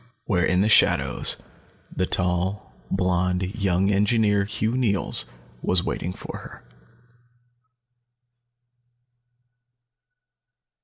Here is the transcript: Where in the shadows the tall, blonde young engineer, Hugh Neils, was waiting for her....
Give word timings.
Where 0.25 0.43
in 0.43 0.61
the 0.61 0.67
shadows 0.67 1.37
the 1.95 2.07
tall, 2.07 2.71
blonde 2.89 3.53
young 3.55 3.91
engineer, 3.91 4.45
Hugh 4.45 4.71
Neils, 4.75 5.25
was 5.61 5.83
waiting 5.83 6.11
for 6.11 6.39
her.... 6.39 6.63